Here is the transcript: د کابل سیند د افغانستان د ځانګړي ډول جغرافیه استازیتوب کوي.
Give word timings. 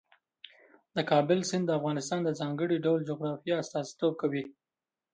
د 0.95 0.97
کابل 1.11 1.39
سیند 1.49 1.65
د 1.67 1.71
افغانستان 1.79 2.19
د 2.23 2.29
ځانګړي 2.39 2.77
ډول 2.85 2.99
جغرافیه 3.09 3.55
استازیتوب 3.63 4.13
کوي. 4.21 4.43